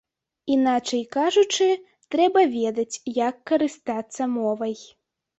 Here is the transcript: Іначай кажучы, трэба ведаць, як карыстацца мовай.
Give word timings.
Іначай 0.53 1.01
кажучы, 1.15 1.67
трэба 2.15 2.45
ведаць, 2.53 3.01
як 3.17 3.35
карыстацца 3.51 4.23
мовай. 4.37 4.73